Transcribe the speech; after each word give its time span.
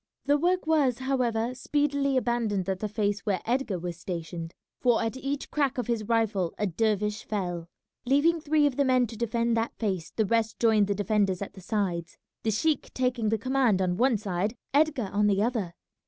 The 0.25 0.39
work 0.39 0.65
was, 0.65 0.97
however, 0.97 1.53
speedily 1.53 2.17
abandoned 2.17 2.67
at 2.67 2.79
the 2.79 2.89
face 2.89 3.19
where 3.19 3.39
Edgar 3.45 3.77
was 3.77 3.99
stationed, 3.99 4.55
for 4.79 5.03
at 5.03 5.15
each 5.15 5.51
crack 5.51 5.77
of 5.77 5.85
his 5.85 6.05
rifle 6.05 6.55
a 6.57 6.65
dervish 6.65 7.23
fell. 7.23 7.67
Leaving 8.03 8.41
three 8.41 8.65
of 8.65 8.77
the 8.77 8.83
men 8.83 9.05
to 9.05 9.15
defend 9.15 9.55
that 9.57 9.75
face 9.77 10.09
the 10.09 10.25
rest 10.25 10.59
joined 10.59 10.87
the 10.87 10.95
defenders 10.95 11.43
at 11.43 11.53
the 11.53 11.61
sides, 11.61 12.17
the 12.41 12.49
sheik 12.49 12.91
taking 12.95 13.29
the 13.29 13.37
command 13.37 13.79
on 13.79 13.95
one 13.95 14.17
side, 14.17 14.55
Edgar 14.73 15.11
on 15.13 15.27
the 15.27 15.43
other. 15.43 15.75